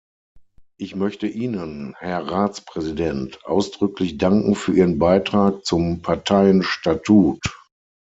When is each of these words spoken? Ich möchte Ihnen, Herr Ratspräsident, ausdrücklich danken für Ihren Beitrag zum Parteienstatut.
Ich 0.79 0.95
möchte 0.95 1.27
Ihnen, 1.27 1.93
Herr 1.99 2.25
Ratspräsident, 2.25 3.45
ausdrücklich 3.45 4.17
danken 4.17 4.55
für 4.55 4.73
Ihren 4.73 4.97
Beitrag 4.97 5.63
zum 5.63 6.01
Parteienstatut. 6.01 7.43